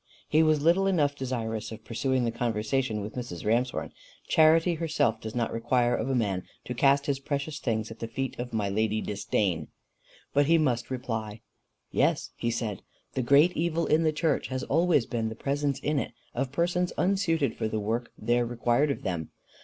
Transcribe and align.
He 0.27 0.41
was 0.41 0.63
little 0.63 0.87
enough 0.87 1.15
desirous 1.15 1.71
of 1.71 1.85
pursuing 1.85 2.25
the 2.25 2.31
conversation 2.31 3.01
with 3.01 3.13
Mrs. 3.13 3.45
Ramshorn: 3.45 3.91
Charity 4.27 4.73
herself 4.73 5.21
does 5.21 5.35
not 5.35 5.53
require 5.53 5.93
of 5.95 6.09
a 6.09 6.15
man 6.15 6.41
to 6.65 6.73
cast 6.73 7.05
his 7.05 7.19
precious 7.19 7.59
things 7.59 7.91
at 7.91 7.99
the 7.99 8.07
feet 8.07 8.39
of 8.39 8.51
my 8.51 8.67
lady 8.67 8.99
Disdain; 8.99 9.67
but 10.33 10.47
he 10.47 10.57
must 10.57 10.89
reply. 10.89 11.41
"Yes," 11.91 12.31
he 12.35 12.49
said, 12.49 12.81
"the 13.13 13.21
great 13.21 13.55
evil 13.55 13.85
in 13.85 14.01
the 14.01 14.11
church 14.11 14.47
has 14.47 14.63
always 14.63 15.05
been 15.05 15.29
the 15.29 15.35
presence 15.35 15.77
in 15.79 15.99
it 15.99 16.13
of 16.33 16.51
persons 16.51 16.91
unsuited 16.97 17.55
for 17.55 17.67
the 17.67 17.79
work 17.79 18.11
there 18.17 18.43
required 18.43 18.89
of 18.89 19.03
them. 19.03 19.29